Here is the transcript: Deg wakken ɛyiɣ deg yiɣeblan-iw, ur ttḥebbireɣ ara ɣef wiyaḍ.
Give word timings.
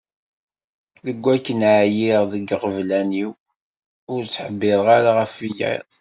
Deg 1.05 1.17
wakken 1.23 1.61
ɛyiɣ 1.79 2.21
deg 2.31 2.43
yiɣeblan-iw, 2.49 3.31
ur 4.13 4.21
ttḥebbireɣ 4.25 4.87
ara 4.97 5.11
ɣef 5.19 5.33
wiyaḍ. 5.39 5.89